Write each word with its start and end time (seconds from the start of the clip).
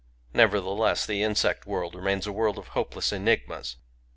Nevertheless 0.33 1.05
the 1.05 1.21
insect 1.21 1.67
world 1.67 1.93
remains 1.93 2.25
a 2.25 2.31
world 2.31 2.57
of 2.57 2.69
hopeless 2.69 3.13
enigmas. 3.13 3.75